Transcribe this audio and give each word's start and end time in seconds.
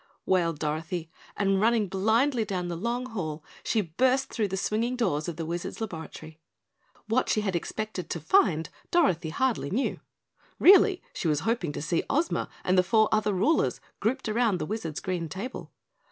wailed 0.25 0.57
Dorothy, 0.57 1.11
and 1.37 1.61
running 1.61 1.87
blindly 1.87 2.43
down 2.43 2.69
the 2.69 2.75
long 2.75 3.05
hall 3.05 3.43
she 3.63 3.81
burst 3.81 4.33
through 4.33 4.47
the 4.47 4.57
swinging 4.57 4.95
doors 4.95 5.27
of 5.27 5.35
the 5.35 5.45
Wizard's 5.45 5.79
laboratory. 5.79 6.39
What 7.05 7.29
she 7.29 7.41
had 7.41 7.55
expected 7.55 8.09
to 8.09 8.19
find 8.19 8.69
Dorothy 8.89 9.29
hardly 9.29 9.69
knew. 9.69 9.99
Really, 10.57 11.03
she 11.13 11.27
was 11.27 11.41
hoping 11.41 11.71
to 11.73 11.83
see 11.83 12.01
Ozma 12.09 12.49
and 12.63 12.79
the 12.79 12.83
four 12.83 13.09
other 13.11 13.31
rulers 13.35 13.79
grouped 13.99 14.27
around 14.27 14.57
the 14.57 14.65
Wizard's 14.65 15.01
green 15.01 15.29
table. 15.29 15.71